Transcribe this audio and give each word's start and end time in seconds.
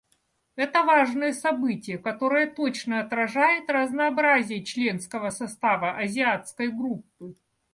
Это 0.55 0.81
важное 0.81 1.31
событие, 1.31 1.99
которое 1.99 2.47
точно 2.47 3.01
отражает 3.01 3.69
разнообразие 3.69 4.63
членского 4.63 5.29
состава 5.29 5.95
Азиатской 5.95 6.69
группы. 6.69 7.35